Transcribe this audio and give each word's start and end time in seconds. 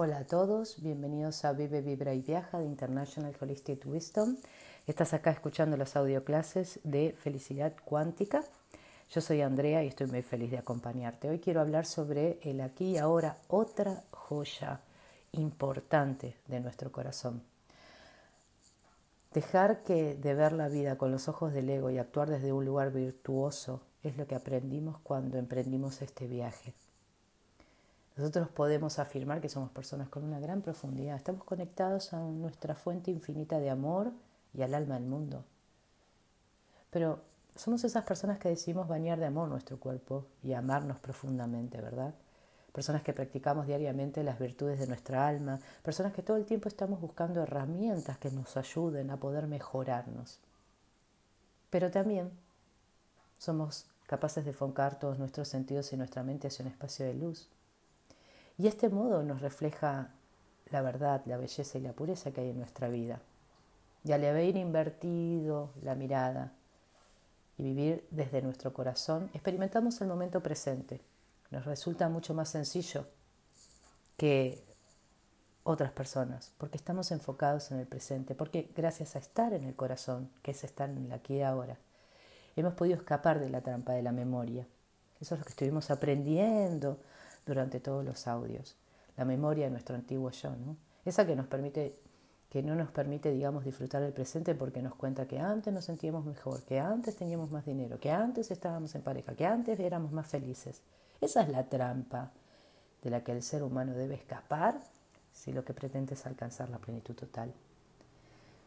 Hola 0.00 0.18
a 0.18 0.24
todos, 0.24 0.80
bienvenidos 0.80 1.44
a 1.44 1.52
Vive, 1.52 1.82
Vibra 1.82 2.14
y 2.14 2.22
Viaja 2.22 2.60
de 2.60 2.66
International 2.66 3.34
Holistic 3.40 3.84
Wisdom. 3.84 4.36
Estás 4.86 5.12
acá 5.12 5.32
escuchando 5.32 5.76
las 5.76 5.96
audioclases 5.96 6.78
de 6.84 7.16
Felicidad 7.18 7.74
Cuántica. 7.84 8.44
Yo 9.10 9.20
soy 9.20 9.40
Andrea 9.40 9.82
y 9.82 9.88
estoy 9.88 10.06
muy 10.06 10.22
feliz 10.22 10.52
de 10.52 10.58
acompañarte. 10.58 11.28
Hoy 11.28 11.40
quiero 11.40 11.60
hablar 11.60 11.84
sobre 11.84 12.38
el 12.42 12.60
aquí 12.60 12.92
y 12.92 12.98
ahora, 12.98 13.38
otra 13.48 14.04
joya 14.12 14.82
importante 15.32 16.36
de 16.46 16.60
nuestro 16.60 16.92
corazón. 16.92 17.42
Dejar 19.34 19.82
que 19.82 20.14
de 20.14 20.34
ver 20.34 20.52
la 20.52 20.68
vida 20.68 20.96
con 20.96 21.10
los 21.10 21.26
ojos 21.26 21.52
del 21.52 21.68
ego 21.70 21.90
y 21.90 21.98
actuar 21.98 22.30
desde 22.30 22.52
un 22.52 22.64
lugar 22.64 22.92
virtuoso 22.92 23.80
es 24.04 24.16
lo 24.16 24.28
que 24.28 24.36
aprendimos 24.36 25.00
cuando 25.02 25.38
emprendimos 25.38 26.02
este 26.02 26.28
viaje. 26.28 26.72
Nosotros 28.18 28.48
podemos 28.48 28.98
afirmar 28.98 29.40
que 29.40 29.48
somos 29.48 29.70
personas 29.70 30.08
con 30.08 30.24
una 30.24 30.40
gran 30.40 30.60
profundidad, 30.60 31.16
estamos 31.16 31.44
conectados 31.44 32.12
a 32.12 32.18
nuestra 32.18 32.74
fuente 32.74 33.12
infinita 33.12 33.60
de 33.60 33.70
amor 33.70 34.10
y 34.52 34.62
al 34.62 34.74
alma 34.74 34.96
del 34.96 35.04
mundo. 35.04 35.44
Pero 36.90 37.20
somos 37.54 37.84
esas 37.84 38.04
personas 38.04 38.40
que 38.40 38.48
decidimos 38.48 38.88
bañar 38.88 39.20
de 39.20 39.26
amor 39.26 39.48
nuestro 39.48 39.78
cuerpo 39.78 40.26
y 40.42 40.52
amarnos 40.52 40.98
profundamente, 40.98 41.80
¿verdad? 41.80 42.12
Personas 42.72 43.02
que 43.02 43.12
practicamos 43.12 43.68
diariamente 43.68 44.24
las 44.24 44.40
virtudes 44.40 44.80
de 44.80 44.88
nuestra 44.88 45.28
alma, 45.28 45.60
personas 45.84 46.12
que 46.12 46.22
todo 46.22 46.38
el 46.38 46.44
tiempo 46.44 46.68
estamos 46.68 47.00
buscando 47.00 47.40
herramientas 47.40 48.18
que 48.18 48.32
nos 48.32 48.56
ayuden 48.56 49.12
a 49.12 49.18
poder 49.18 49.46
mejorarnos. 49.46 50.40
Pero 51.70 51.92
también 51.92 52.32
somos 53.38 53.86
capaces 54.08 54.44
de 54.44 54.50
enfocar 54.50 54.98
todos 54.98 55.20
nuestros 55.20 55.46
sentidos 55.46 55.92
y 55.92 55.96
nuestra 55.96 56.24
mente 56.24 56.48
hacia 56.48 56.64
un 56.64 56.72
espacio 56.72 57.06
de 57.06 57.14
luz 57.14 57.48
y 58.58 58.66
este 58.66 58.88
modo 58.88 59.22
nos 59.22 59.40
refleja 59.40 60.10
la 60.70 60.82
verdad, 60.82 61.22
la 61.26 61.36
belleza 61.36 61.78
y 61.78 61.80
la 61.80 61.92
pureza 61.92 62.32
que 62.32 62.40
hay 62.40 62.50
en 62.50 62.58
nuestra 62.58 62.88
vida. 62.88 63.20
Y 64.04 64.12
al 64.12 64.24
haber 64.24 64.56
invertido 64.56 65.70
la 65.82 65.94
mirada 65.94 66.52
y 67.56 67.62
vivir 67.62 68.04
desde 68.10 68.42
nuestro 68.42 68.72
corazón, 68.72 69.30
experimentamos 69.32 70.00
el 70.00 70.08
momento 70.08 70.42
presente. 70.42 71.00
Nos 71.50 71.64
resulta 71.64 72.08
mucho 72.08 72.34
más 72.34 72.50
sencillo 72.50 73.06
que 74.16 74.62
otras 75.62 75.92
personas, 75.92 76.52
porque 76.58 76.78
estamos 76.78 77.10
enfocados 77.12 77.70
en 77.70 77.78
el 77.78 77.86
presente, 77.86 78.34
porque 78.34 78.70
gracias 78.74 79.16
a 79.16 79.18
estar 79.18 79.52
en 79.52 79.64
el 79.64 79.74
corazón, 79.74 80.30
que 80.42 80.50
es 80.50 80.64
estar 80.64 80.88
en 80.88 81.06
el 81.06 81.12
aquí 81.12 81.36
y 81.36 81.42
ahora, 81.42 81.76
hemos 82.56 82.74
podido 82.74 82.96
escapar 82.96 83.38
de 83.38 83.50
la 83.50 83.60
trampa 83.60 83.92
de 83.92 84.02
la 84.02 84.12
memoria. 84.12 84.66
Eso 85.20 85.34
es 85.34 85.40
lo 85.40 85.44
que 85.44 85.50
estuvimos 85.50 85.90
aprendiendo 85.90 86.98
durante 87.48 87.80
todos 87.80 88.04
los 88.04 88.28
audios. 88.28 88.76
La 89.16 89.24
memoria 89.24 89.64
de 89.64 89.70
nuestro 89.70 89.96
antiguo 89.96 90.30
yo, 90.30 90.54
¿no? 90.54 90.76
Esa 91.04 91.26
que 91.26 91.34
nos 91.34 91.46
permite, 91.46 91.98
que 92.50 92.62
no 92.62 92.74
nos 92.74 92.90
permite, 92.90 93.32
digamos, 93.32 93.64
disfrutar 93.64 94.02
del 94.02 94.12
presente 94.12 94.54
porque 94.54 94.82
nos 94.82 94.94
cuenta 94.94 95.26
que 95.26 95.38
antes 95.40 95.72
nos 95.72 95.86
sentíamos 95.86 96.24
mejor, 96.24 96.62
que 96.62 96.78
antes 96.78 97.16
teníamos 97.16 97.50
más 97.50 97.64
dinero, 97.64 97.98
que 97.98 98.10
antes 98.10 98.50
estábamos 98.50 98.94
en 98.94 99.02
pareja, 99.02 99.34
que 99.34 99.46
antes 99.46 99.80
éramos 99.80 100.12
más 100.12 100.26
felices. 100.28 100.82
Esa 101.20 101.42
es 101.42 101.48
la 101.48 101.64
trampa 101.64 102.30
de 103.02 103.10
la 103.10 103.24
que 103.24 103.32
el 103.32 103.42
ser 103.42 103.62
humano 103.62 103.94
debe 103.94 104.14
escapar 104.14 104.78
si 105.32 105.52
lo 105.52 105.64
que 105.64 105.72
pretende 105.72 106.14
es 106.14 106.26
alcanzar 106.26 106.68
la 106.68 106.78
plenitud 106.78 107.14
total. 107.14 107.52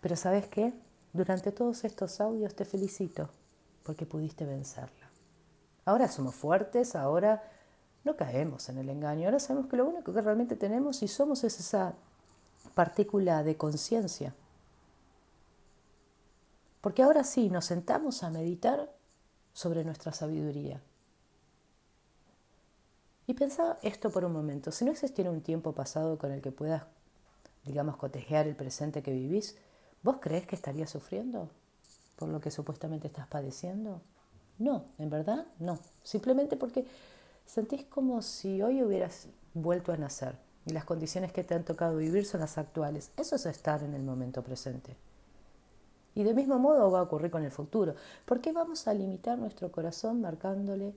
Pero 0.00 0.16
¿sabes 0.16 0.46
qué? 0.46 0.72
Durante 1.12 1.52
todos 1.52 1.84
estos 1.84 2.20
audios 2.20 2.54
te 2.54 2.64
felicito 2.64 3.28
porque 3.82 4.06
pudiste 4.06 4.46
vencerla. 4.46 5.10
Ahora 5.84 6.08
somos 6.08 6.34
fuertes, 6.34 6.96
ahora 6.96 7.42
no 8.04 8.16
caemos 8.16 8.68
en 8.68 8.78
el 8.78 8.88
engaño. 8.88 9.26
Ahora 9.26 9.38
sabemos 9.38 9.68
que 9.68 9.76
lo 9.76 9.86
único 9.86 10.12
que 10.12 10.20
realmente 10.20 10.56
tenemos 10.56 11.02
y 11.02 11.08
somos 11.08 11.44
es 11.44 11.60
esa 11.60 11.94
partícula 12.74 13.42
de 13.42 13.56
conciencia. 13.56 14.34
Porque 16.80 17.02
ahora 17.02 17.22
sí 17.22 17.48
nos 17.48 17.66
sentamos 17.66 18.22
a 18.24 18.30
meditar 18.30 18.92
sobre 19.52 19.84
nuestra 19.84 20.12
sabiduría. 20.12 20.80
Y 23.26 23.34
pensá 23.34 23.78
esto 23.82 24.10
por 24.10 24.24
un 24.24 24.32
momento. 24.32 24.72
Si 24.72 24.84
no 24.84 24.90
existiera 24.90 25.30
un 25.30 25.42
tiempo 25.42 25.72
pasado 25.72 26.18
con 26.18 26.32
el 26.32 26.42
que 26.42 26.50
puedas, 26.50 26.82
digamos, 27.64 27.96
cotejear 27.96 28.48
el 28.48 28.56
presente 28.56 29.02
que 29.02 29.12
vivís, 29.12 29.56
¿vos 30.02 30.16
crees 30.20 30.46
que 30.46 30.56
estarías 30.56 30.90
sufriendo 30.90 31.48
por 32.16 32.28
lo 32.28 32.40
que 32.40 32.50
supuestamente 32.50 33.06
estás 33.06 33.28
padeciendo? 33.28 34.00
No, 34.58 34.84
en 34.98 35.08
verdad 35.08 35.46
no. 35.60 35.78
Simplemente 36.02 36.56
porque 36.56 36.84
sentís 37.52 37.84
como 37.84 38.22
si 38.22 38.62
hoy 38.62 38.82
hubieras 38.82 39.28
vuelto 39.52 39.92
a 39.92 39.98
nacer 39.98 40.38
y 40.64 40.72
las 40.72 40.86
condiciones 40.86 41.32
que 41.32 41.44
te 41.44 41.54
han 41.54 41.64
tocado 41.64 41.98
vivir 41.98 42.24
son 42.24 42.40
las 42.40 42.56
actuales. 42.56 43.10
Eso 43.18 43.36
es 43.36 43.44
estar 43.44 43.82
en 43.82 43.92
el 43.92 44.02
momento 44.02 44.42
presente. 44.42 44.96
Y 46.14 46.22
de 46.22 46.32
mismo 46.32 46.58
modo 46.58 46.90
va 46.90 47.00
a 47.00 47.02
ocurrir 47.02 47.30
con 47.30 47.44
el 47.44 47.50
futuro. 47.50 47.94
¿Por 48.24 48.40
qué 48.40 48.52
vamos 48.52 48.88
a 48.88 48.94
limitar 48.94 49.38
nuestro 49.38 49.70
corazón 49.70 50.22
marcándole 50.22 50.94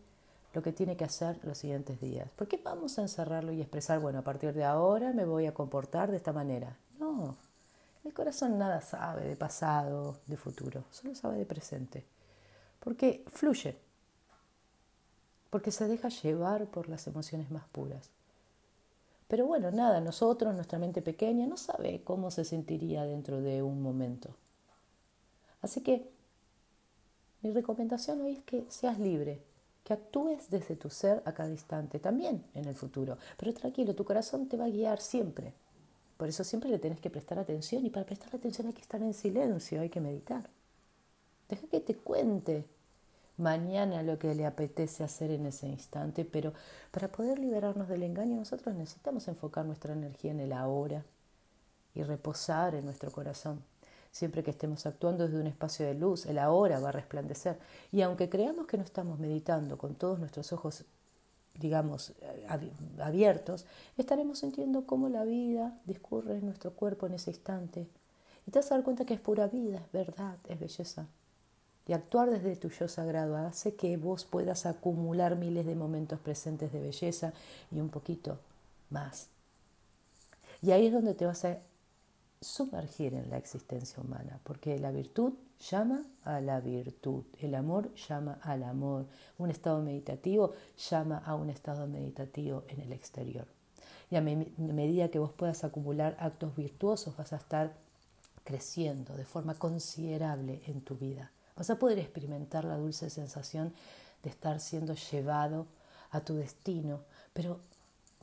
lo 0.53 0.61
que 0.61 0.71
tiene 0.71 0.95
que 0.95 1.03
hacer 1.03 1.38
los 1.44 1.57
siguientes 1.57 1.99
días? 1.99 2.29
¿Por 2.38 2.47
qué 2.47 2.57
vamos 2.63 2.97
a 2.99 3.01
encerrarlo 3.01 3.51
y 3.51 3.59
expresar, 3.59 3.99
bueno, 3.99 4.19
a 4.19 4.23
partir 4.23 4.53
de 4.53 4.63
ahora 4.63 5.11
me 5.11 5.25
voy 5.25 5.47
a 5.47 5.53
comportar 5.53 6.09
de 6.09 6.17
esta 6.17 6.31
manera? 6.31 6.77
No, 6.99 7.35
el 8.05 8.13
corazón 8.13 8.57
nada 8.57 8.79
sabe 8.79 9.27
de 9.27 9.35
pasado, 9.35 10.19
de 10.25 10.38
futuro, 10.38 10.85
solo 10.89 11.15
sabe 11.15 11.38
de 11.38 11.45
presente. 11.45 12.05
Porque 12.79 13.25
fluye, 13.27 13.77
porque 15.55 15.71
se 15.71 15.88
deja 15.88 16.09
llevar 16.09 16.66
por 16.66 16.89
las 16.89 17.07
emociones 17.07 17.49
más 17.49 17.66
puras. 17.69 18.09
Pero 19.29 19.45
bueno, 19.45 19.71
nada, 19.71 20.01
nosotros, 20.01 20.53
nuestra 20.53 20.79
mente 20.79 21.01
pequeña, 21.01 21.47
no 21.47 21.55
sabe 21.55 22.01
cómo 22.03 22.29
se 22.29 22.43
sentiría 22.43 23.05
dentro 23.05 23.39
de 23.39 23.63
un 23.63 23.81
momento. 23.81 24.35
Así 25.61 25.79
que 25.79 26.09
mi 27.41 27.51
recomendación 27.51 28.19
hoy 28.19 28.33
es 28.33 28.44
que 28.44 28.65
seas 28.67 28.99
libre, 28.99 29.39
que 29.85 29.94
actúes 29.94 30.49
desde 30.49 30.75
tu 30.75 30.89
ser 30.89 31.23
a 31.23 31.31
cada 31.31 31.49
instante, 31.49 31.99
también 31.99 32.44
en 32.53 32.65
el 32.65 32.75
futuro. 32.75 33.17
Pero 33.38 33.53
tranquilo, 33.53 33.95
tu 33.95 34.03
corazón 34.03 34.49
te 34.49 34.57
va 34.57 34.65
a 34.65 34.69
guiar 34.69 34.99
siempre. 34.99 35.53
Por 36.17 36.27
eso 36.27 36.44
siempre 36.44 36.69
le 36.69 36.79
tenés 36.79 36.99
que 36.99 37.09
prestar 37.09 37.39
atención 37.39 37.85
y 37.85 37.89
para 37.91 38.05
prestar 38.05 38.35
atención 38.35 38.67
hay 38.67 38.73
que 38.73 38.81
estar 38.81 39.01
en 39.01 39.13
silencio, 39.13 39.79
hay 39.79 39.89
que 39.89 40.01
meditar. 40.01 40.49
Deja 41.47 41.65
que 41.67 41.79
te 41.79 41.95
cuente 41.95 42.65
mañana 43.38 44.03
lo 44.03 44.18
que 44.18 44.34
le 44.34 44.46
apetece 44.46 45.03
hacer 45.03 45.31
en 45.31 45.46
ese 45.46 45.68
instante, 45.68 46.25
pero 46.25 46.53
para 46.91 47.09
poder 47.09 47.40
liberarnos 47.40 47.88
del 47.88 48.03
engaño 48.03 48.38
nosotros 48.38 48.75
necesitamos 48.75 49.28
enfocar 49.28 49.66
nuestra 49.66 49.94
energía 49.94 50.31
en 50.31 50.40
el 50.40 50.53
ahora 50.53 51.03
y 51.94 52.03
reposar 52.03 52.75
en 52.75 52.85
nuestro 52.85 53.12
corazón. 53.12 53.62
Siempre 54.12 54.44
que 54.44 54.51
estemos 54.51 54.85
actuando 54.85 55.25
desde 55.25 55.41
un 55.41 55.47
espacio 55.47 55.85
de 55.85 55.94
luz, 55.94 56.25
el 56.25 56.40
ahora 56.40 56.79
va 56.79 56.90
a 56.90 56.94
resplandecer. 56.94 57.59
Y 57.91 58.01
aunque 58.01 58.29
creamos 58.29 58.66
que 58.66 58.78
no 58.78 58.84
estamos 58.84 59.19
meditando 59.19 59.78
con 59.78 59.95
todos 59.95 60.19
nuestros 60.19 60.53
ojos, 60.53 60.85
digamos, 61.59 62.13
abiertos, 63.00 63.66
estaremos 63.97 64.40
sintiendo 64.40 64.85
cómo 64.85 65.09
la 65.09 65.25
vida 65.25 65.78
discurre 65.85 66.38
en 66.38 66.45
nuestro 66.45 66.72
cuerpo 66.72 67.07
en 67.07 67.16
ese 67.16 67.31
instante. 67.31 67.90
Y 68.47 68.51
te 68.51 68.59
vas 68.59 68.72
a 68.72 68.75
dar 68.75 68.84
cuenta 68.85 69.06
que 69.06 69.16
es 69.16 69.19
pura 69.19 69.47
vida, 69.47 69.79
es 69.79 69.91
verdad, 69.91 70.38
es 70.47 70.59
belleza. 70.59 71.07
Y 71.88 71.94
actuar 71.94 72.31
desde 72.31 72.56
tu 72.56 72.69
yo 72.69 72.88
sagrado 72.88 73.38
hace 73.38 73.75
que 73.75 73.96
vos 73.97 74.25
puedas 74.25 74.66
acumular 74.66 75.35
miles 75.35 75.66
de 75.66 75.75
momentos 75.75 76.19
presentes 76.19 76.72
de 76.72 76.81
belleza 76.81 77.34
y 77.72 77.79
un 77.79 77.90
poquito 77.90 78.40
más. 78.90 79.28
Y 80.62 80.72
ahí 80.72 80.88
es 80.88 80.94
donde 80.94 81.13
te 81.13 81.25
vas 81.25 81.45
a 81.45 81.59
sumergir 82.41 83.13
en 83.13 83.29
la 83.29 83.38
existencia 83.38 84.01
humana, 84.01 84.40
porque 84.44 84.79
la 84.79 84.91
virtud 84.91 85.34
llama 85.59 86.03
a 86.24 86.41
la 86.41 86.59
virtud, 86.59 87.24
el 87.40 87.56
amor 87.56 87.94
llama 87.95 88.40
al 88.41 88.63
amor, 88.63 89.06
un 89.38 89.50
estado 89.50 89.81
meditativo 89.81 90.53
llama 90.90 91.22
a 91.25 91.35
un 91.35 91.50
estado 91.50 91.88
meditativo 91.88 92.63
en 92.68 92.81
el 92.81 92.94
exterior. 92.94 93.47
Y 94.12 94.18
a 94.18 94.22
medida 94.22 95.09
que 95.09 95.19
vos 95.19 95.34
puedas 95.34 95.63
acumular 95.63 96.15
actos 96.19 96.56
virtuosos, 96.56 97.18
vas 97.18 97.33
a 97.33 97.38
estar 97.38 97.74
creciendo 98.44 99.15
de 99.15 99.25
forma 99.25 99.56
considerable 99.56 100.62
en 100.68 100.81
tu 100.81 100.95
vida. 100.95 101.31
Vas 101.56 101.69
a 101.69 101.80
poder 101.80 102.00
experimentar 102.00 102.66
la 102.66 102.78
dulce 102.78 103.10
sensación 103.10 103.74
de 104.24 104.30
estar 104.30 104.60
siendo 104.60 104.94
llevado 104.94 105.68
a 106.12 106.22
tu 106.22 106.36
destino, 106.36 107.02
pero 107.34 107.60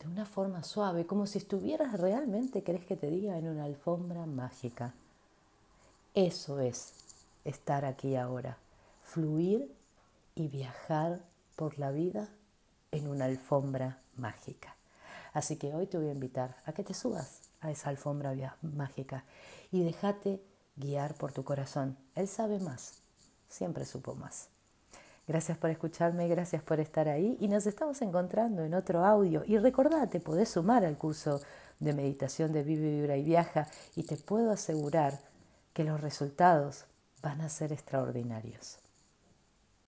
de 0.01 0.09
una 0.09 0.27
forma 0.27 0.63
suave, 0.65 1.07
como 1.07 1.27
si 1.27 1.39
estuvieras 1.39 1.99
realmente, 1.99 2.63
querés 2.63 2.85
que 2.85 2.97
te 2.97 3.09
diga, 3.09 3.39
en 3.39 3.49
una 3.49 3.65
alfombra 3.65 4.27
mágica. 4.27 4.95
Eso 6.15 6.61
es 6.61 6.93
estar 7.45 7.85
aquí 7.85 8.17
ahora, 8.17 8.59
fluir 9.03 9.73
y 10.35 10.49
viajar 10.49 11.21
por 11.57 11.79
la 11.79 11.91
vida 11.91 12.29
en 12.91 13.09
una 13.09 13.27
alfombra 13.27 13.99
mágica. 14.17 14.77
Así 15.33 15.57
que 15.57 15.73
hoy 15.75 15.87
te 15.87 15.97
voy 15.97 16.09
a 16.09 16.13
invitar 16.13 16.57
a 16.67 16.73
que 16.73 16.85
te 16.85 16.93
subas 16.93 17.41
a 17.61 17.71
esa 17.71 17.89
alfombra 17.89 18.35
mágica 18.61 19.25
y 19.71 19.83
déjate 19.83 20.43
guiar 20.77 21.15
por 21.15 21.33
tu 21.33 21.45
corazón. 21.45 21.97
Él 22.15 22.29
sabe 22.29 22.59
más 22.59 23.03
siempre 23.53 23.85
supo 23.85 24.15
más. 24.15 24.49
Gracias 25.29 25.57
por 25.57 25.71
escucharme, 25.71 26.27
gracias 26.27 26.63
por 26.63 26.81
estar 26.81 27.09
ahí 27.09 27.37
y 27.41 27.47
nos 27.47 27.67
estamos 27.67 28.03
encontrando 28.03 28.65
en 28.65 28.75
otro 28.75 29.05
audio. 29.05 29.45
Y 29.47 29.59
recordate, 29.59 30.19
podés 30.19 30.49
sumar 30.49 30.85
al 30.85 30.99
curso 30.99 31.41
de 31.79 31.93
meditación 31.93 32.53
de 32.53 32.65
Vive, 32.65 32.91
Vibra 32.91 33.17
y 33.17 33.23
Viaja 33.23 33.69
y 33.95 34.03
te 34.03 34.17
puedo 34.17 34.51
asegurar 34.51 35.21
que 35.73 35.85
los 35.85 36.01
resultados 36.01 36.87
van 37.23 37.41
a 37.41 37.49
ser 37.49 37.73
extraordinarios. 37.73 38.82